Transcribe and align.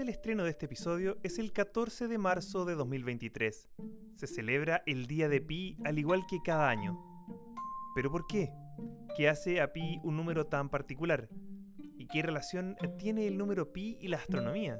Del 0.00 0.08
estreno 0.08 0.44
de 0.44 0.50
este 0.52 0.64
episodio 0.64 1.18
es 1.22 1.38
el 1.38 1.52
14 1.52 2.08
de 2.08 2.16
marzo 2.16 2.64
de 2.64 2.74
2023. 2.74 3.68
Se 4.14 4.26
celebra 4.26 4.82
el 4.86 5.06
Día 5.06 5.28
de 5.28 5.42
Pi 5.42 5.76
al 5.84 5.98
igual 5.98 6.22
que 6.26 6.40
cada 6.42 6.70
año. 6.70 6.98
¿Pero 7.94 8.10
por 8.10 8.26
qué? 8.26 8.50
¿Qué 9.14 9.28
hace 9.28 9.60
a 9.60 9.74
Pi 9.74 10.00
un 10.02 10.16
número 10.16 10.46
tan 10.46 10.70
particular? 10.70 11.28
¿Y 11.98 12.06
qué 12.06 12.22
relación 12.22 12.78
tiene 12.96 13.26
el 13.26 13.36
número 13.36 13.74
Pi 13.74 13.98
y 14.00 14.08
la 14.08 14.16
astronomía? 14.16 14.78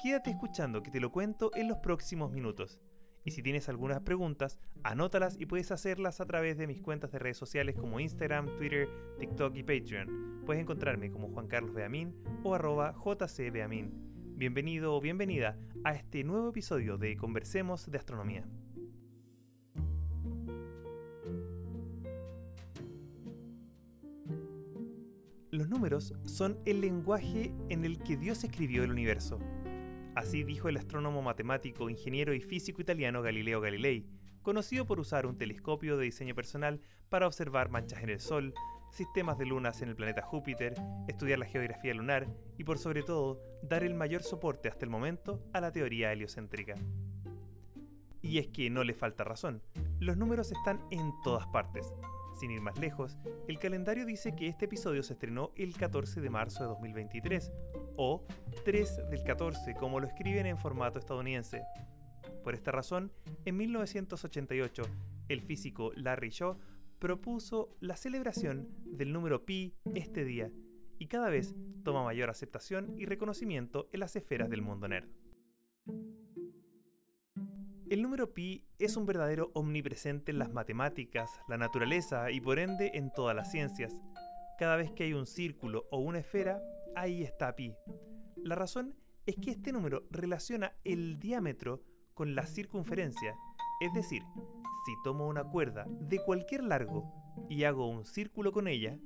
Quédate 0.00 0.30
escuchando 0.30 0.80
que 0.80 0.92
te 0.92 1.00
lo 1.00 1.10
cuento 1.10 1.50
en 1.56 1.66
los 1.66 1.78
próximos 1.78 2.30
minutos. 2.30 2.80
Y 3.24 3.32
si 3.32 3.42
tienes 3.42 3.68
algunas 3.68 4.02
preguntas, 4.02 4.60
anótalas 4.84 5.34
y 5.40 5.46
puedes 5.46 5.72
hacerlas 5.72 6.20
a 6.20 6.26
través 6.26 6.56
de 6.56 6.68
mis 6.68 6.80
cuentas 6.80 7.10
de 7.10 7.18
redes 7.18 7.36
sociales 7.36 7.74
como 7.74 7.98
Instagram, 7.98 8.56
Twitter, 8.58 8.88
TikTok 9.18 9.56
y 9.56 9.64
Patreon. 9.64 10.44
Puedes 10.46 10.62
encontrarme 10.62 11.10
como 11.10 11.32
Juan 11.32 11.48
Carlos 11.48 11.74
Beamín 11.74 12.14
o 12.44 12.54
arroba. 12.54 12.94
Bienvenido 14.38 14.94
o 14.94 15.00
bienvenida 15.00 15.56
a 15.82 15.94
este 15.94 16.22
nuevo 16.22 16.50
episodio 16.50 16.98
de 16.98 17.16
Conversemos 17.16 17.90
de 17.90 17.96
Astronomía. 17.96 18.44
Los 25.50 25.70
números 25.70 26.12
son 26.26 26.58
el 26.66 26.82
lenguaje 26.82 27.54
en 27.70 27.86
el 27.86 27.96
que 28.02 28.18
Dios 28.18 28.44
escribió 28.44 28.84
el 28.84 28.90
universo. 28.90 29.38
Así 30.14 30.44
dijo 30.44 30.68
el 30.68 30.76
astrónomo 30.76 31.22
matemático, 31.22 31.88
ingeniero 31.88 32.34
y 32.34 32.42
físico 32.42 32.82
italiano 32.82 33.22
Galileo 33.22 33.62
Galilei, 33.62 34.06
conocido 34.42 34.84
por 34.84 35.00
usar 35.00 35.24
un 35.24 35.38
telescopio 35.38 35.96
de 35.96 36.04
diseño 36.04 36.34
personal 36.34 36.82
para 37.08 37.26
observar 37.26 37.70
manchas 37.70 38.02
en 38.02 38.10
el 38.10 38.20
Sol, 38.20 38.52
sistemas 38.90 39.38
de 39.38 39.46
lunas 39.46 39.82
en 39.82 39.88
el 39.88 39.96
planeta 39.96 40.22
Júpiter, 40.22 40.74
estudiar 41.08 41.38
la 41.38 41.46
geografía 41.46 41.94
lunar 41.94 42.26
y 42.56 42.64
por 42.64 42.78
sobre 42.78 43.02
todo 43.02 43.42
dar 43.62 43.84
el 43.84 43.94
mayor 43.94 44.22
soporte 44.22 44.68
hasta 44.68 44.84
el 44.84 44.90
momento 44.90 45.42
a 45.52 45.60
la 45.60 45.72
teoría 45.72 46.12
heliocéntrica. 46.12 46.74
Y 48.22 48.38
es 48.38 48.48
que 48.48 48.70
no 48.70 48.82
le 48.84 48.94
falta 48.94 49.24
razón, 49.24 49.62
los 50.00 50.16
números 50.16 50.50
están 50.50 50.80
en 50.90 51.12
todas 51.22 51.46
partes, 51.46 51.94
sin 52.36 52.50
ir 52.50 52.60
más 52.60 52.78
lejos, 52.78 53.16
el 53.48 53.58
calendario 53.58 54.04
dice 54.04 54.34
que 54.34 54.48
este 54.48 54.66
episodio 54.66 55.02
se 55.02 55.14
estrenó 55.14 55.52
el 55.56 55.74
14 55.74 56.20
de 56.20 56.30
marzo 56.30 56.62
de 56.62 56.68
2023, 56.68 57.50
o 57.96 58.26
3 58.64 59.08
del 59.10 59.22
14 59.24 59.74
como 59.74 60.00
lo 60.00 60.06
escriben 60.06 60.46
en 60.46 60.58
formato 60.58 60.98
estadounidense. 60.98 61.62
Por 62.44 62.54
esta 62.54 62.70
razón, 62.70 63.10
en 63.44 63.56
1988, 63.56 64.82
el 65.28 65.40
físico 65.40 65.92
Larry 65.96 66.30
Shaw 66.30 66.58
propuso 66.98 67.76
la 67.80 67.96
celebración 67.96 68.68
del 68.84 69.12
número 69.12 69.44
pi 69.44 69.74
este 69.94 70.24
día, 70.24 70.50
y 70.98 71.08
cada 71.08 71.28
vez 71.28 71.54
toma 71.84 72.04
mayor 72.04 72.30
aceptación 72.30 72.98
y 72.98 73.04
reconocimiento 73.04 73.88
en 73.92 74.00
las 74.00 74.16
esferas 74.16 74.48
del 74.50 74.62
mundo 74.62 74.88
nerd. 74.88 75.08
El 77.88 78.02
número 78.02 78.34
pi 78.34 78.64
es 78.80 78.96
un 78.96 79.06
verdadero 79.06 79.52
omnipresente 79.54 80.32
en 80.32 80.40
las 80.40 80.52
matemáticas, 80.52 81.30
la 81.48 81.56
naturaleza 81.56 82.32
y 82.32 82.40
por 82.40 82.58
ende 82.58 82.90
en 82.94 83.12
todas 83.12 83.36
las 83.36 83.52
ciencias. 83.52 83.96
Cada 84.58 84.74
vez 84.74 84.90
que 84.90 85.04
hay 85.04 85.12
un 85.12 85.26
círculo 85.26 85.86
o 85.92 85.98
una 85.98 86.18
esfera, 86.18 86.60
ahí 86.96 87.22
está 87.22 87.54
pi. 87.54 87.74
La 88.36 88.56
razón 88.56 88.96
es 89.26 89.36
que 89.36 89.50
este 89.50 89.70
número 89.70 90.04
relaciona 90.10 90.72
el 90.82 91.20
diámetro 91.20 91.84
con 92.14 92.34
la 92.34 92.46
circunferencia, 92.46 93.36
es 93.80 93.92
decir, 93.92 94.22
si 94.86 94.94
tomo 95.02 95.26
una 95.28 95.44
cuerda 95.44 95.86
de 95.88 96.18
cualquier 96.18 96.64
largo 96.64 97.12
y 97.48 97.64
hago 97.64 97.88
un 97.88 98.04
círculo 98.04 98.52
con 98.52 98.68
ella, 98.68 98.98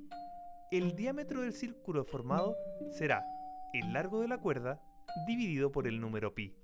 el 0.70 0.94
diámetro 0.94 1.40
del 1.40 1.52
círculo 1.52 2.04
formado 2.04 2.56
será 2.90 3.24
el 3.72 3.92
largo 3.92 4.20
de 4.20 4.28
la 4.28 4.38
cuerda 4.38 4.80
dividido 5.26 5.72
por 5.72 5.86
el 5.86 6.00
número 6.00 6.34
pi. 6.34 6.54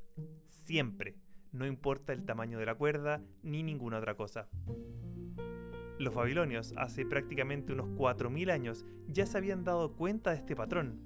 Siempre 0.47 1.17
no 1.53 1.67
importa 1.67 2.13
el 2.13 2.25
tamaño 2.25 2.59
de 2.59 2.67
la 2.67 2.75
cuerda 2.75 3.23
ni 3.43 3.63
ninguna 3.63 3.99
otra 3.99 4.15
cosa. 4.15 4.49
Los 5.99 6.15
babilonios, 6.15 6.75
hace 6.77 7.07
prácticamente 7.07 7.73
unos 7.73 7.89
4.000 7.99 8.53
años, 8.53 8.85
ya 9.09 9.25
se 9.25 9.39
habían 9.39 9.65
dado 9.65 9.95
cuenta 9.95 10.31
de 10.31 10.37
este 10.37 10.55
patrón, 10.55 11.01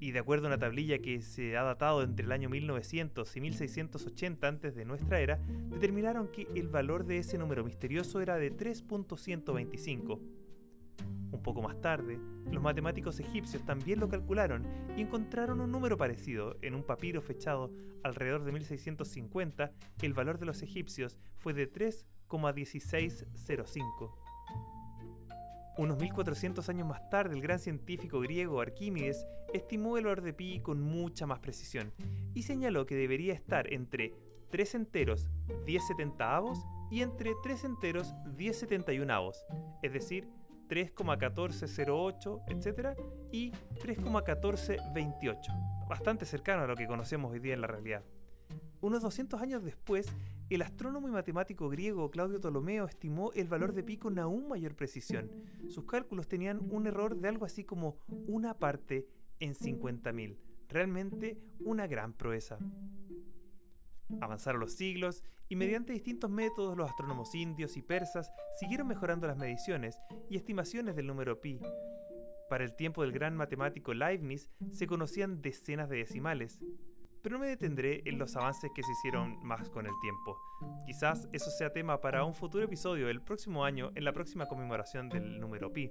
y 0.00 0.12
de 0.12 0.18
acuerdo 0.18 0.46
a 0.46 0.48
una 0.48 0.58
tablilla 0.58 0.98
que 0.98 1.22
se 1.22 1.56
ha 1.56 1.62
datado 1.62 2.02
entre 2.02 2.26
el 2.26 2.32
año 2.32 2.48
1900 2.48 3.36
y 3.36 3.40
1680 3.40 4.48
antes 4.48 4.74
de 4.74 4.84
nuestra 4.84 5.20
era, 5.20 5.38
determinaron 5.70 6.28
que 6.28 6.48
el 6.54 6.68
valor 6.68 7.04
de 7.04 7.18
ese 7.18 7.38
número 7.38 7.64
misterioso 7.64 8.20
era 8.20 8.36
de 8.36 8.56
3.125. 8.56 10.20
Un 11.30 11.42
poco 11.42 11.60
más 11.62 11.80
tarde, 11.80 12.18
los 12.50 12.62
matemáticos 12.62 13.20
egipcios 13.20 13.64
también 13.64 14.00
lo 14.00 14.08
calcularon 14.08 14.66
y 14.96 15.02
encontraron 15.02 15.60
un 15.60 15.70
número 15.70 15.96
parecido. 15.96 16.56
En 16.62 16.74
un 16.74 16.82
papiro 16.82 17.20
fechado 17.20 17.70
alrededor 18.02 18.42
de 18.44 18.52
1650, 18.52 19.72
el 20.02 20.14
valor 20.14 20.38
de 20.38 20.46
los 20.46 20.62
egipcios 20.62 21.18
fue 21.36 21.52
de 21.52 21.70
3,1605. 21.70 24.27
Unos 25.78 25.96
1400 25.96 26.68
años 26.70 26.88
más 26.88 27.08
tarde, 27.08 27.36
el 27.36 27.40
gran 27.40 27.60
científico 27.60 28.18
griego 28.18 28.60
Arquímedes 28.60 29.28
estimó 29.54 29.96
el 29.96 30.06
valor 30.06 30.22
de 30.22 30.32
pi 30.32 30.58
con 30.58 30.82
mucha 30.82 31.24
más 31.24 31.38
precisión 31.38 31.92
y 32.34 32.42
señaló 32.42 32.84
que 32.84 32.96
debería 32.96 33.32
estar 33.32 33.72
entre 33.72 34.12
3 34.50 34.74
enteros 34.74 35.30
10 35.66 35.80
70avos 35.84 36.58
y 36.90 37.02
entre 37.02 37.30
3 37.44 37.62
enteros 37.62 38.12
10 38.36 38.68
71avos, 38.68 39.36
es 39.84 39.92
decir, 39.92 40.28
3,1408, 40.68 42.42
etc. 42.48 42.98
y 43.30 43.52
3,1428, 43.52 45.86
bastante 45.88 46.26
cercano 46.26 46.64
a 46.64 46.66
lo 46.66 46.74
que 46.74 46.88
conocemos 46.88 47.30
hoy 47.30 47.38
día 47.38 47.54
en 47.54 47.60
la 47.60 47.68
realidad. 47.68 48.02
Unos 48.80 49.02
200 49.02 49.40
años 49.40 49.64
después, 49.64 50.06
el 50.50 50.62
astrónomo 50.62 51.08
y 51.08 51.10
matemático 51.10 51.68
griego 51.68 52.10
Claudio 52.10 52.40
Ptolomeo 52.40 52.86
estimó 52.86 53.32
el 53.32 53.48
valor 53.48 53.72
de 53.72 53.82
pi 53.82 53.96
con 53.96 54.18
aún 54.18 54.48
mayor 54.48 54.76
precisión. 54.76 55.30
Sus 55.68 55.84
cálculos 55.84 56.28
tenían 56.28 56.60
un 56.70 56.86
error 56.86 57.16
de 57.16 57.28
algo 57.28 57.44
así 57.44 57.64
como 57.64 57.96
una 58.26 58.54
parte 58.54 59.08
en 59.40 59.54
50.000. 59.54 60.38
Realmente 60.68 61.38
una 61.58 61.86
gran 61.86 62.12
proeza. 62.12 62.58
Avanzaron 64.20 64.60
los 64.60 64.72
siglos 64.72 65.24
y 65.48 65.56
mediante 65.56 65.92
distintos 65.92 66.30
métodos 66.30 66.76
los 66.76 66.88
astrónomos 66.88 67.34
indios 67.34 67.76
y 67.76 67.82
persas 67.82 68.30
siguieron 68.60 68.86
mejorando 68.86 69.26
las 69.26 69.36
mediciones 69.36 69.98
y 70.30 70.36
estimaciones 70.36 70.94
del 70.94 71.06
número 71.06 71.40
pi. 71.40 71.60
Para 72.48 72.64
el 72.64 72.74
tiempo 72.74 73.02
del 73.02 73.12
gran 73.12 73.36
matemático 73.36 73.92
Leibniz 73.92 74.48
se 74.72 74.86
conocían 74.86 75.42
decenas 75.42 75.88
de 75.88 75.98
decimales. 75.98 76.60
Pero 77.22 77.36
no 77.36 77.40
me 77.40 77.48
detendré 77.48 78.02
en 78.04 78.18
los 78.18 78.36
avances 78.36 78.70
que 78.74 78.82
se 78.82 78.92
hicieron 78.92 79.38
más 79.42 79.68
con 79.70 79.86
el 79.86 79.92
tiempo. 80.00 80.38
Quizás 80.86 81.28
eso 81.32 81.50
sea 81.50 81.72
tema 81.72 82.00
para 82.00 82.24
un 82.24 82.34
futuro 82.34 82.64
episodio 82.64 83.08
el 83.08 83.22
próximo 83.22 83.64
año 83.64 83.90
en 83.94 84.04
la 84.04 84.12
próxima 84.12 84.46
conmemoración 84.46 85.08
del 85.08 85.40
número 85.40 85.72
pi. 85.72 85.90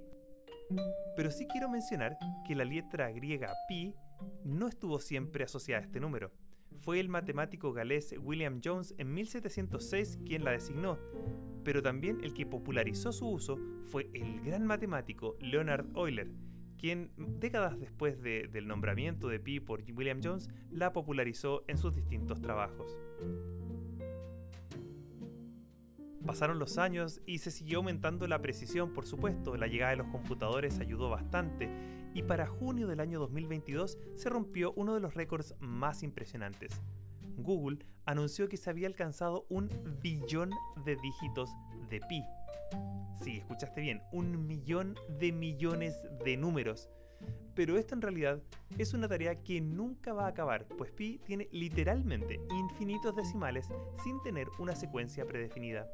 Pero 1.16 1.30
sí 1.30 1.46
quiero 1.46 1.68
mencionar 1.68 2.16
que 2.46 2.54
la 2.54 2.64
letra 2.64 3.10
griega 3.10 3.52
pi 3.68 3.94
no 4.44 4.68
estuvo 4.68 4.98
siempre 5.00 5.44
asociada 5.44 5.82
a 5.82 5.84
este 5.84 6.00
número 6.00 6.32
fue 6.80 7.00
el 7.00 7.08
matemático 7.08 7.72
galés 7.72 8.14
William 8.18 8.60
Jones 8.64 8.94
en 8.98 9.12
1706 9.12 10.20
quien 10.24 10.44
la 10.44 10.52
designó, 10.52 10.98
pero 11.64 11.82
también 11.82 12.18
el 12.22 12.34
que 12.34 12.46
popularizó 12.46 13.12
su 13.12 13.28
uso 13.28 13.58
fue 13.86 14.10
el 14.14 14.40
gran 14.40 14.66
matemático 14.66 15.36
Leonard 15.40 15.86
Euler, 15.96 16.30
quien 16.78 17.10
décadas 17.16 17.78
después 17.78 18.22
del 18.22 18.66
nombramiento 18.66 19.28
de 19.28 19.40
pi 19.40 19.60
por 19.60 19.82
William 19.94 20.20
Jones 20.22 20.48
la 20.70 20.92
popularizó 20.92 21.64
en 21.68 21.76
sus 21.76 21.94
distintos 21.94 22.40
trabajos. 22.40 22.96
Pasaron 26.24 26.58
los 26.58 26.78
años 26.78 27.20
y 27.26 27.38
se 27.38 27.50
siguió 27.50 27.78
aumentando 27.78 28.26
la 28.26 28.42
precisión, 28.42 28.92
por 28.92 29.06
supuesto, 29.06 29.56
la 29.56 29.66
llegada 29.66 29.92
de 29.92 29.96
los 29.98 30.08
computadores 30.08 30.78
ayudó 30.78 31.08
bastante 31.10 31.70
y 32.14 32.22
para 32.22 32.46
junio 32.46 32.86
del 32.86 33.00
año 33.00 33.18
2022 33.20 33.98
se 34.14 34.28
rompió 34.28 34.72
uno 34.76 34.94
de 34.94 35.00
los 35.00 35.14
récords 35.14 35.54
más 35.60 36.02
impresionantes. 36.02 36.80
Google 37.36 37.78
anunció 38.04 38.48
que 38.48 38.56
se 38.56 38.68
había 38.68 38.88
alcanzado 38.88 39.46
un 39.48 39.70
billón 40.02 40.50
de 40.84 40.96
dígitos 40.96 41.50
de 41.88 42.00
pi. 42.00 42.22
Sí, 43.20 43.38
escuchaste 43.38 43.80
bien, 43.80 44.02
un 44.12 44.46
millón 44.46 44.96
de 45.18 45.32
millones 45.32 45.94
de 46.24 46.36
números. 46.36 46.88
Pero 47.54 47.76
esto 47.76 47.94
en 47.94 48.02
realidad 48.02 48.40
es 48.78 48.94
una 48.94 49.08
tarea 49.08 49.42
que 49.42 49.60
nunca 49.60 50.12
va 50.12 50.26
a 50.26 50.28
acabar, 50.28 50.66
pues 50.66 50.92
pi 50.92 51.18
tiene 51.26 51.48
literalmente 51.50 52.40
infinitos 52.50 53.16
decimales 53.16 53.68
sin 54.04 54.22
tener 54.22 54.46
una 54.60 54.76
secuencia 54.76 55.26
predefinida 55.26 55.88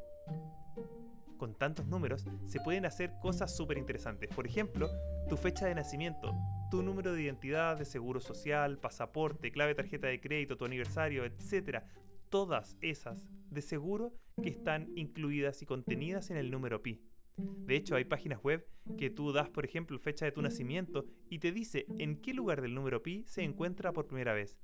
con 1.45 1.55
tantos 1.55 1.87
números 1.87 2.25
se 2.47 2.61
pueden 2.61 2.87
hacer 2.87 3.19
cosas 3.21 3.55
súper 3.55 3.79
interesantes. 3.79 4.31
Por 4.35 4.47
ejemplo, 4.47 4.89
tu 5.29 5.37
fecha 5.37 5.67
de 5.67 5.75
nacimiento, 5.75 6.35
tu 6.71 6.83
número 6.83 7.13
de 7.13 7.23
identidad, 7.23 7.77
de 7.77 7.85
seguro 7.85 8.21
social, 8.21 8.79
pasaporte, 8.79 9.53
clave 9.53 9.75
tarjeta 9.75 10.07
de 10.07 10.21
crédito, 10.21 10.57
tu 10.57 10.65
aniversario, 10.65 11.25
etc. 11.25 11.83
Todas 12.31 12.79
esas 12.81 13.29
de 13.51 13.61
seguro 13.61 14.15
que 14.43 14.49
están 14.49 14.91
incluidas 14.97 15.61
y 15.63 15.67
contenidas 15.67 16.31
en 16.31 16.39
el 16.39 16.51
número 16.51 16.83
pi. 16.83 17.03
De 17.37 17.77
hecho, 17.77 17.97
hay 17.97 18.05
páginas 18.05 18.43
web 18.43 18.67
que 18.99 19.11
tú 19.11 19.33
das, 19.33 19.49
por 19.49 19.65
ejemplo, 19.65 19.99
fecha 19.99 20.25
de 20.25 20.33
tu 20.33 20.43
nacimiento 20.43 21.07
y 21.29 21.39
te 21.39 21.53
dice 21.53 21.87
en 21.99 22.21
qué 22.21 22.35
lugar 22.35 22.61
del 22.61 22.75
número 22.75 23.03
pi 23.03 23.25
se 23.27 23.43
encuentra 23.43 23.93
por 23.93 24.07
primera 24.07 24.35
vez. 24.35 24.57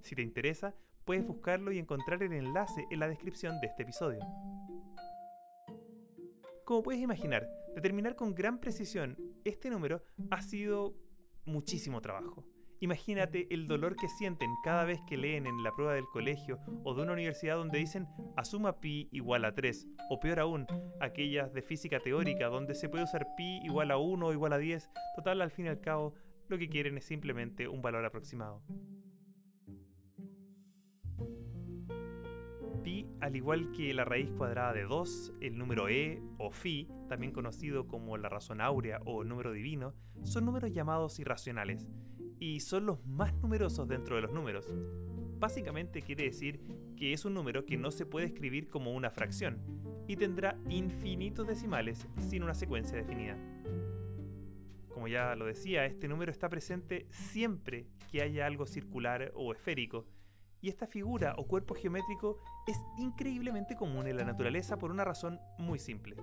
Si 0.00 0.14
te 0.14 0.22
interesa, 0.22 0.74
puedes 1.04 1.26
buscarlo 1.26 1.72
y 1.72 1.78
encontrar 1.78 2.22
el 2.22 2.32
enlace 2.32 2.84
en 2.90 3.00
la 3.00 3.08
descripción 3.08 3.60
de 3.60 3.68
este 3.68 3.82
episodio. 3.82 4.20
Como 6.64 6.82
puedes 6.82 7.02
imaginar, 7.02 7.48
determinar 7.74 8.16
con 8.16 8.34
gran 8.34 8.58
precisión 8.58 9.18
este 9.44 9.68
número 9.68 10.02
ha 10.30 10.40
sido 10.40 10.94
muchísimo 11.44 12.00
trabajo. 12.00 12.44
Imagínate 12.84 13.46
el 13.48 13.66
dolor 13.66 13.96
que 13.96 14.10
sienten 14.10 14.50
cada 14.62 14.84
vez 14.84 15.00
que 15.08 15.16
leen 15.16 15.46
en 15.46 15.62
la 15.62 15.72
prueba 15.72 15.94
del 15.94 16.04
colegio 16.04 16.58
o 16.82 16.92
de 16.92 17.00
una 17.00 17.14
universidad 17.14 17.56
donde 17.56 17.78
dicen 17.78 18.06
asuma 18.36 18.78
pi 18.78 19.08
igual 19.10 19.46
a 19.46 19.54
3, 19.54 19.88
o 20.10 20.20
peor 20.20 20.40
aún, 20.40 20.66
aquellas 21.00 21.54
de 21.54 21.62
física 21.62 21.98
teórica 22.00 22.48
donde 22.48 22.74
se 22.74 22.90
puede 22.90 23.04
usar 23.04 23.26
pi 23.38 23.62
igual 23.64 23.90
a 23.90 23.96
1 23.96 24.26
o 24.26 24.32
igual 24.34 24.52
a 24.52 24.58
10. 24.58 24.90
Total, 25.16 25.40
al 25.40 25.50
fin 25.50 25.64
y 25.64 25.68
al 25.68 25.80
cabo, 25.80 26.12
lo 26.48 26.58
que 26.58 26.68
quieren 26.68 26.98
es 26.98 27.06
simplemente 27.06 27.68
un 27.68 27.80
valor 27.80 28.04
aproximado. 28.04 28.62
Pi, 32.82 33.08
al 33.22 33.34
igual 33.34 33.72
que 33.72 33.94
la 33.94 34.04
raíz 34.04 34.30
cuadrada 34.32 34.74
de 34.74 34.82
2, 34.82 35.36
el 35.40 35.56
número 35.56 35.88
e 35.88 36.22
o 36.36 36.50
phi, 36.50 36.90
también 37.08 37.32
conocido 37.32 37.88
como 37.88 38.18
la 38.18 38.28
razón 38.28 38.60
áurea 38.60 39.00
o 39.06 39.24
número 39.24 39.52
divino, 39.52 39.94
son 40.22 40.44
números 40.44 40.70
llamados 40.70 41.18
irracionales 41.18 41.88
y 42.44 42.60
son 42.60 42.84
los 42.84 43.06
más 43.06 43.32
numerosos 43.40 43.88
dentro 43.88 44.16
de 44.16 44.22
los 44.22 44.30
números. 44.30 44.68
Básicamente 45.38 46.02
quiere 46.02 46.24
decir 46.24 46.60
que 46.94 47.14
es 47.14 47.24
un 47.24 47.32
número 47.32 47.64
que 47.64 47.78
no 47.78 47.90
se 47.90 48.04
puede 48.04 48.26
escribir 48.26 48.68
como 48.68 48.92
una 48.92 49.10
fracción 49.10 49.62
y 50.06 50.16
tendrá 50.16 50.60
infinitos 50.68 51.46
decimales 51.46 52.06
sin 52.20 52.42
una 52.42 52.52
secuencia 52.52 52.98
definida. 52.98 53.38
Como 54.90 55.08
ya 55.08 55.34
lo 55.36 55.46
decía, 55.46 55.86
este 55.86 56.06
número 56.06 56.30
está 56.30 56.50
presente 56.50 57.06
siempre 57.10 57.86
que 58.12 58.20
haya 58.20 58.44
algo 58.44 58.66
circular 58.66 59.32
o 59.34 59.54
esférico, 59.54 60.06
y 60.60 60.68
esta 60.68 60.86
figura 60.86 61.34
o 61.38 61.46
cuerpo 61.46 61.74
geométrico 61.74 62.38
es 62.66 62.76
increíblemente 62.98 63.74
común 63.74 64.06
en 64.06 64.18
la 64.18 64.24
naturaleza 64.24 64.76
por 64.76 64.90
una 64.90 65.04
razón 65.04 65.40
muy 65.58 65.78
simple. 65.78 66.16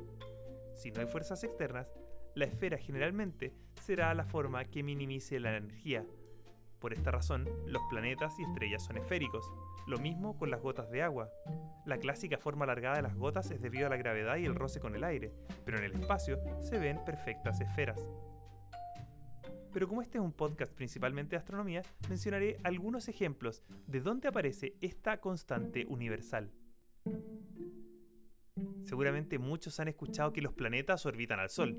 Si 0.76 0.92
no 0.92 1.02
hay 1.02 1.08
fuerzas 1.08 1.44
externas, 1.44 1.92
la 2.36 2.46
esfera 2.46 2.78
generalmente 2.78 3.54
será 3.82 4.14
la 4.14 4.26
forma 4.26 4.66
que 4.66 4.84
minimice 4.84 5.40
la 5.40 5.56
energía. 5.58 6.06
Por 6.80 6.94
esta 6.94 7.12
razón, 7.12 7.48
los 7.68 7.82
planetas 7.90 8.40
y 8.40 8.44
estrellas 8.44 8.84
son 8.84 8.98
esféricos. 8.98 9.46
Lo 9.88 10.00
mismo 10.00 10.38
con 10.38 10.50
las 10.50 10.62
gotas 10.62 10.90
de 10.90 11.04
agua. 11.04 11.30
La 11.86 11.98
clásica 11.98 12.38
forma 12.38 12.66
alargada 12.66 12.96
de 12.96 13.02
las 13.04 13.16
gotas 13.16 13.52
es 13.52 13.62
debido 13.62 13.88
a 13.88 13.90
la 13.90 13.98
gravedad 13.98 14.38
y 14.38 14.46
el 14.46 14.56
roce 14.56 14.80
con 14.80 14.96
el 14.96 15.04
aire, 15.04 15.32
pero 15.66 15.78
en 15.78 15.84
el 15.84 15.94
espacio 15.94 16.40
se 16.62 16.80
ven 16.80 17.04
perfectas 17.06 17.62
esferas. 17.62 18.08
Pero 19.74 19.88
como 19.88 20.02
este 20.02 20.18
es 20.18 20.24
un 20.24 20.34
podcast 20.34 20.74
principalmente 20.74 21.32
de 21.32 21.40
astronomía, 21.40 21.82
mencionaré 22.10 22.58
algunos 22.64 23.08
ejemplos 23.08 23.64
de 23.88 24.02
dónde 24.02 24.28
aparece 24.28 24.76
esta 24.82 25.20
constante 25.20 25.86
universal. 25.88 26.52
Seguramente 28.84 29.40
muchos 29.40 29.80
han 29.80 29.88
escuchado 29.88 30.34
que 30.34 30.42
los 30.42 30.54
planetas 30.54 31.06
orbitan 31.06 31.40
al 31.40 31.50
Sol. 31.50 31.78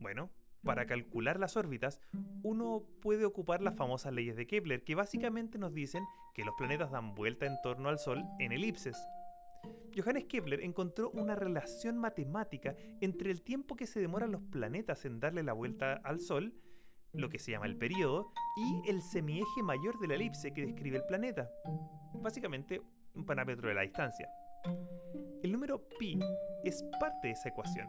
Bueno, 0.00 0.30
para 0.64 0.86
calcular 0.86 1.38
las 1.38 1.56
órbitas, 1.56 2.00
uno 2.42 2.84
puede 3.00 3.24
ocupar 3.24 3.62
las 3.62 3.76
famosas 3.76 4.12
leyes 4.12 4.36
de 4.36 4.46
Kepler, 4.46 4.84
que 4.84 4.94
básicamente 4.94 5.58
nos 5.58 5.74
dicen 5.74 6.04
que 6.34 6.44
los 6.44 6.54
planetas 6.56 6.90
dan 6.90 7.14
vuelta 7.14 7.46
en 7.46 7.60
torno 7.62 7.88
al 7.88 7.98
Sol 7.98 8.24
en 8.38 8.52
elipses. 8.52 8.96
Johannes 9.96 10.24
Kepler 10.24 10.60
encontró 10.60 11.10
una 11.10 11.34
relación 11.34 11.98
matemática 11.98 12.76
entre 13.00 13.30
el 13.30 13.42
tiempo 13.42 13.76
que 13.76 13.86
se 13.86 14.00
demoran 14.00 14.30
los 14.30 14.42
planetas 14.42 15.04
en 15.04 15.20
darle 15.20 15.42
la 15.42 15.52
vuelta 15.52 15.94
al 16.04 16.20
Sol 16.20 16.54
lo 17.12 17.28
que 17.28 17.38
se 17.38 17.52
llama 17.52 17.66
el 17.66 17.76
periodo, 17.76 18.32
y 18.56 18.90
el 18.90 19.02
semieje 19.02 19.62
mayor 19.62 19.98
de 19.98 20.08
la 20.08 20.14
elipse 20.14 20.52
que 20.52 20.66
describe 20.66 20.98
el 20.98 21.04
planeta. 21.04 21.50
Básicamente, 22.14 22.80
un 23.14 23.24
parámetro 23.24 23.68
de 23.68 23.74
la 23.74 23.82
distancia. 23.82 24.28
El 25.42 25.52
número 25.52 25.88
pi 25.98 26.18
es 26.64 26.84
parte 27.00 27.28
de 27.28 27.32
esa 27.32 27.48
ecuación, 27.48 27.88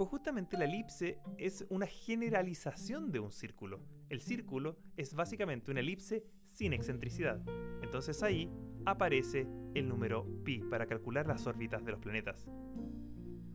pues 0.00 0.08
justamente 0.08 0.56
la 0.56 0.64
elipse 0.64 1.18
es 1.36 1.66
una 1.68 1.86
generalización 1.86 3.12
de 3.12 3.20
un 3.20 3.30
círculo. 3.30 3.80
El 4.08 4.22
círculo 4.22 4.78
es 4.96 5.12
básicamente 5.12 5.70
una 5.70 5.80
elipse 5.80 6.24
sin 6.46 6.72
excentricidad. 6.72 7.42
Entonces 7.82 8.22
ahí 8.22 8.50
aparece 8.86 9.46
el 9.74 9.90
número 9.90 10.26
pi 10.42 10.60
para 10.60 10.86
calcular 10.86 11.26
las 11.26 11.46
órbitas 11.46 11.84
de 11.84 11.90
los 11.90 12.00
planetas. 12.00 12.48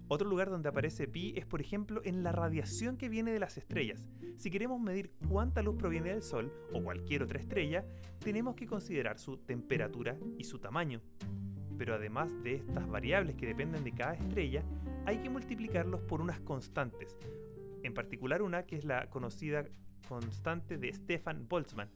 Otro 0.07 0.29
lugar 0.29 0.51
donde 0.51 0.69
aparece 0.69 1.07
pi 1.07 1.33
es, 1.35 1.47
por 1.47 1.61
ejemplo, 1.61 2.01
en 2.05 2.21
la 2.21 2.31
radiación 2.31 2.95
que 2.95 3.09
viene 3.09 3.31
de 3.31 3.39
las 3.39 3.57
estrellas. 3.57 4.07
Si 4.37 4.51
queremos 4.51 4.79
medir 4.79 5.13
cuánta 5.27 5.63
luz 5.63 5.77
proviene 5.77 6.11
del 6.11 6.21
Sol 6.21 6.53
o 6.71 6.83
cualquier 6.83 7.23
otra 7.23 7.39
estrella, 7.39 7.87
tenemos 8.19 8.53
que 8.53 8.67
considerar 8.67 9.17
su 9.17 9.37
temperatura 9.37 10.15
y 10.37 10.43
su 10.43 10.59
tamaño. 10.59 11.01
Pero 11.79 11.95
además 11.95 12.31
de 12.43 12.57
estas 12.57 12.87
variables 12.87 13.35
que 13.35 13.47
dependen 13.47 13.83
de 13.83 13.93
cada 13.93 14.13
estrella, 14.13 14.63
hay 15.05 15.19
que 15.19 15.29
multiplicarlos 15.29 16.01
por 16.01 16.21
unas 16.21 16.39
constantes, 16.41 17.17
en 17.83 17.93
particular 17.93 18.41
una 18.41 18.65
que 18.65 18.75
es 18.75 18.85
la 18.85 19.09
conocida 19.09 19.65
constante 20.07 20.77
de 20.77 20.93
Stefan 20.93 21.47
Boltzmann. 21.47 21.89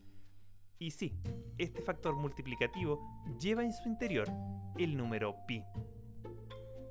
Y 0.78 0.92
sí, 0.92 1.14
este 1.58 1.82
factor 1.82 2.16
multiplicativo 2.16 3.00
lleva 3.40 3.64
en 3.64 3.74
su 3.74 3.90
interior 3.90 4.28
el 4.78 4.96
número 4.96 5.36
pi 5.46 5.64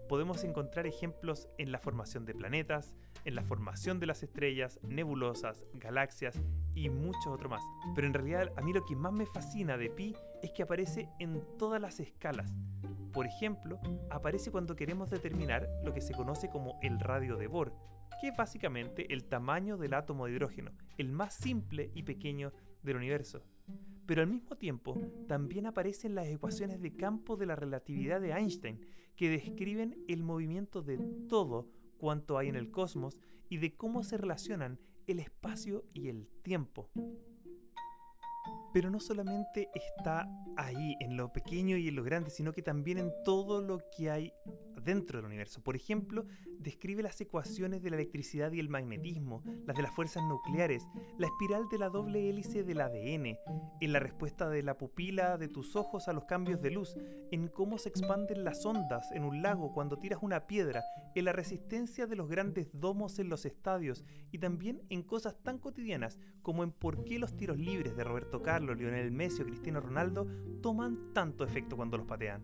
podemos 0.08 0.42
encontrar 0.42 0.86
ejemplos 0.86 1.48
en 1.58 1.70
la 1.70 1.78
formación 1.78 2.24
de 2.24 2.34
planetas, 2.34 2.94
en 3.24 3.34
la 3.34 3.42
formación 3.42 4.00
de 4.00 4.06
las 4.06 4.22
estrellas, 4.22 4.80
nebulosas, 4.82 5.64
galaxias 5.74 6.40
y 6.74 6.88
mucho 6.88 7.30
otro 7.30 7.48
más. 7.48 7.62
Pero 7.94 8.06
en 8.06 8.14
realidad 8.14 8.52
a 8.56 8.62
mí 8.62 8.72
lo 8.72 8.84
que 8.84 8.96
más 8.96 9.12
me 9.12 9.26
fascina 9.26 9.76
de 9.76 9.90
Pi 9.90 10.16
es 10.42 10.52
que 10.52 10.62
aparece 10.62 11.08
en 11.18 11.42
todas 11.58 11.80
las 11.80 12.00
escalas. 12.00 12.52
Por 13.12 13.26
ejemplo, 13.26 13.80
aparece 14.10 14.50
cuando 14.50 14.76
queremos 14.76 15.10
determinar 15.10 15.68
lo 15.82 15.92
que 15.92 16.00
se 16.00 16.14
conoce 16.14 16.48
como 16.50 16.78
el 16.82 17.00
radio 17.00 17.36
de 17.36 17.46
Bohr, 17.46 17.74
que 18.20 18.28
es 18.28 18.36
básicamente 18.36 19.12
el 19.12 19.24
tamaño 19.24 19.76
del 19.76 19.94
átomo 19.94 20.26
de 20.26 20.32
hidrógeno, 20.32 20.72
el 20.96 21.10
más 21.10 21.34
simple 21.34 21.90
y 21.94 22.02
pequeño 22.02 22.52
del 22.82 22.96
universo 22.96 23.42
pero 24.08 24.22
al 24.22 24.28
mismo 24.28 24.56
tiempo 24.56 24.98
también 25.26 25.66
aparecen 25.66 26.14
las 26.14 26.28
ecuaciones 26.28 26.80
de 26.80 26.96
campo 26.96 27.36
de 27.36 27.44
la 27.44 27.56
relatividad 27.56 28.22
de 28.22 28.32
Einstein, 28.32 28.80
que 29.16 29.28
describen 29.28 30.02
el 30.08 30.22
movimiento 30.22 30.80
de 30.80 30.96
todo 31.28 31.68
cuanto 31.98 32.38
hay 32.38 32.48
en 32.48 32.56
el 32.56 32.70
cosmos 32.70 33.20
y 33.50 33.58
de 33.58 33.76
cómo 33.76 34.02
se 34.02 34.16
relacionan 34.16 34.80
el 35.06 35.20
espacio 35.20 35.84
y 35.92 36.08
el 36.08 36.26
tiempo. 36.40 36.88
Pero 38.72 38.90
no 38.90 39.00
solamente 39.00 39.70
está 39.74 40.28
ahí, 40.56 40.96
en 41.00 41.16
lo 41.16 41.32
pequeño 41.32 41.76
y 41.76 41.88
en 41.88 41.96
lo 41.96 42.02
grande, 42.02 42.30
sino 42.30 42.52
que 42.52 42.62
también 42.62 42.98
en 42.98 43.12
todo 43.24 43.62
lo 43.62 43.78
que 43.96 44.10
hay 44.10 44.32
dentro 44.88 45.18
del 45.18 45.26
universo. 45.26 45.62
Por 45.62 45.76
ejemplo, 45.76 46.24
describe 46.58 47.02
las 47.02 47.20
ecuaciones 47.20 47.82
de 47.82 47.90
la 47.90 47.96
electricidad 47.96 48.52
y 48.52 48.58
el 48.58 48.70
magnetismo, 48.70 49.42
las 49.66 49.76
de 49.76 49.82
las 49.82 49.94
fuerzas 49.94 50.22
nucleares, 50.24 50.86
la 51.18 51.26
espiral 51.26 51.68
de 51.68 51.76
la 51.76 51.90
doble 51.90 52.30
hélice 52.30 52.64
del 52.64 52.80
ADN, 52.80 53.36
en 53.82 53.92
la 53.92 54.00
respuesta 54.00 54.48
de 54.48 54.62
la 54.62 54.78
pupila 54.78 55.36
de 55.36 55.48
tus 55.48 55.76
ojos 55.76 56.08
a 56.08 56.14
los 56.14 56.24
cambios 56.24 56.62
de 56.62 56.70
luz, 56.70 56.96
en 57.30 57.48
cómo 57.48 57.76
se 57.76 57.90
expanden 57.90 58.44
las 58.44 58.64
ondas 58.64 59.12
en 59.12 59.24
un 59.24 59.42
lago 59.42 59.74
cuando 59.74 59.98
tiras 59.98 60.20
una 60.22 60.46
piedra, 60.46 60.82
en 61.14 61.26
la 61.26 61.32
resistencia 61.32 62.06
de 62.06 62.16
los 62.16 62.30
grandes 62.30 62.70
domos 62.72 63.18
en 63.18 63.28
los 63.28 63.44
estadios 63.44 64.06
y 64.32 64.38
también 64.38 64.80
en 64.88 65.02
cosas 65.02 65.36
tan 65.42 65.58
cotidianas 65.58 66.18
como 66.40 66.64
en 66.64 66.72
por 66.72 67.04
qué 67.04 67.18
los 67.18 67.36
tiros 67.36 67.58
libres 67.58 67.94
de 67.94 68.04
Roberto 68.04 68.42
Carlos, 68.42 68.78
Lionel 68.78 69.10
Messi 69.10 69.42
o 69.42 69.44
Cristiano 69.44 69.80
Ronaldo 69.80 70.26
toman 70.62 71.12
tanto 71.12 71.44
efecto 71.44 71.76
cuando 71.76 71.98
los 71.98 72.06
patean. 72.06 72.42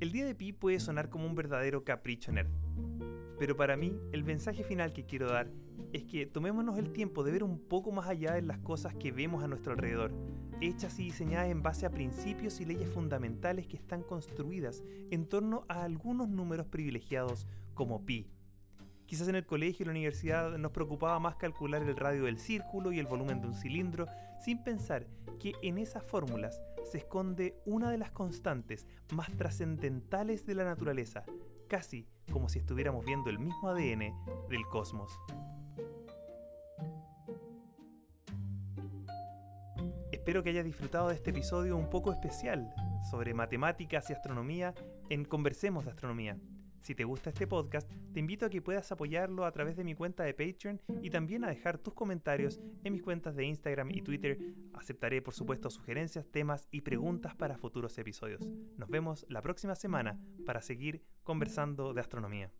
El 0.00 0.12
día 0.12 0.24
de 0.24 0.34
Pi 0.34 0.54
puede 0.54 0.80
sonar 0.80 1.10
como 1.10 1.26
un 1.26 1.34
verdadero 1.34 1.84
capricho 1.84 2.32
nerd, 2.32 2.48
pero 3.38 3.54
para 3.54 3.76
mí 3.76 4.00
el 4.12 4.24
mensaje 4.24 4.64
final 4.64 4.94
que 4.94 5.04
quiero 5.04 5.28
dar 5.28 5.50
es 5.92 6.04
que 6.04 6.24
tomémonos 6.24 6.78
el 6.78 6.90
tiempo 6.90 7.22
de 7.22 7.32
ver 7.32 7.42
un 7.42 7.58
poco 7.58 7.92
más 7.92 8.08
allá 8.08 8.32
de 8.32 8.40
las 8.40 8.56
cosas 8.60 8.94
que 8.94 9.12
vemos 9.12 9.44
a 9.44 9.46
nuestro 9.46 9.74
alrededor, 9.74 10.14
hechas 10.62 10.98
y 10.98 11.04
diseñadas 11.04 11.50
en 11.50 11.62
base 11.62 11.84
a 11.84 11.90
principios 11.90 12.62
y 12.62 12.64
leyes 12.64 12.88
fundamentales 12.88 13.66
que 13.66 13.76
están 13.76 14.02
construidas 14.02 14.82
en 15.10 15.26
torno 15.26 15.66
a 15.68 15.84
algunos 15.84 16.30
números 16.30 16.66
privilegiados 16.66 17.46
como 17.74 18.06
pi. 18.06 18.26
Quizás 19.10 19.26
en 19.26 19.34
el 19.34 19.44
colegio 19.44 19.82
y 19.82 19.86
la 19.86 19.90
universidad 19.90 20.56
nos 20.56 20.70
preocupaba 20.70 21.18
más 21.18 21.34
calcular 21.34 21.82
el 21.82 21.96
radio 21.96 22.26
del 22.26 22.38
círculo 22.38 22.92
y 22.92 23.00
el 23.00 23.08
volumen 23.08 23.40
de 23.40 23.48
un 23.48 23.54
cilindro, 23.54 24.06
sin 24.40 24.62
pensar 24.62 25.08
que 25.40 25.52
en 25.62 25.78
esas 25.78 26.04
fórmulas 26.04 26.62
se 26.88 26.98
esconde 26.98 27.56
una 27.64 27.90
de 27.90 27.98
las 27.98 28.12
constantes 28.12 28.86
más 29.12 29.28
trascendentales 29.32 30.46
de 30.46 30.54
la 30.54 30.62
naturaleza, 30.62 31.24
casi 31.66 32.06
como 32.30 32.48
si 32.48 32.60
estuviéramos 32.60 33.04
viendo 33.04 33.30
el 33.30 33.40
mismo 33.40 33.70
ADN 33.70 34.14
del 34.48 34.64
cosmos. 34.70 35.10
Espero 40.12 40.44
que 40.44 40.50
hayas 40.50 40.64
disfrutado 40.64 41.08
de 41.08 41.16
este 41.16 41.30
episodio 41.30 41.76
un 41.76 41.90
poco 41.90 42.12
especial 42.12 42.72
sobre 43.10 43.34
matemáticas 43.34 44.08
y 44.08 44.12
astronomía 44.12 44.72
en 45.08 45.24
Conversemos 45.24 45.84
de 45.84 45.90
Astronomía. 45.90 46.38
Si 46.80 46.94
te 46.94 47.04
gusta 47.04 47.30
este 47.30 47.46
podcast, 47.46 47.90
te 48.12 48.20
invito 48.20 48.46
a 48.46 48.50
que 48.50 48.62
puedas 48.62 48.90
apoyarlo 48.90 49.44
a 49.44 49.52
través 49.52 49.76
de 49.76 49.84
mi 49.84 49.94
cuenta 49.94 50.24
de 50.24 50.34
Patreon 50.34 50.80
y 51.02 51.10
también 51.10 51.44
a 51.44 51.48
dejar 51.48 51.78
tus 51.78 51.94
comentarios 51.94 52.60
en 52.84 52.92
mis 52.92 53.02
cuentas 53.02 53.36
de 53.36 53.44
Instagram 53.44 53.90
y 53.90 54.02
Twitter. 54.02 54.38
Aceptaré, 54.74 55.20
por 55.22 55.34
supuesto, 55.34 55.70
sugerencias, 55.70 56.26
temas 56.30 56.68
y 56.70 56.80
preguntas 56.80 57.34
para 57.34 57.58
futuros 57.58 57.96
episodios. 57.98 58.46
Nos 58.76 58.88
vemos 58.88 59.26
la 59.28 59.42
próxima 59.42 59.74
semana 59.74 60.18
para 60.46 60.62
seguir 60.62 61.02
conversando 61.22 61.92
de 61.92 62.00
astronomía. 62.00 62.50